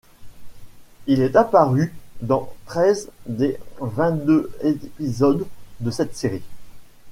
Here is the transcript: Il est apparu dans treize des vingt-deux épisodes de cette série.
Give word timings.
Il 1.05 1.21
est 1.21 1.35
apparu 1.35 1.93
dans 2.21 2.51
treize 2.65 3.11
des 3.27 3.57
vingt-deux 3.79 4.51
épisodes 4.63 5.45
de 5.79 5.91
cette 5.91 6.15
série. 6.17 6.41